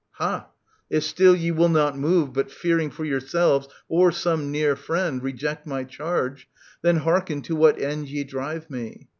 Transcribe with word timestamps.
Hah! 0.13 0.47
If 0.89 1.03
still 1.03 1.35
ye 1.35 1.51
will 1.51 1.69
not 1.69 1.95
move 1.95 2.33
But, 2.33 2.49
fearing 2.51 2.89
for 2.89 3.05
yourselves 3.05 3.67
or 3.87 4.11
some 4.11 4.49
near 4.49 4.75
friend. 4.75 5.21
Reject 5.21 5.67
my 5.67 5.83
charge, 5.83 6.47
then 6.81 6.95
hearken 6.95 7.43
to 7.43 7.55
what 7.55 7.79
end 7.79 8.09
Ye 8.09 8.23
drive 8.23 8.67
me. 8.67 9.09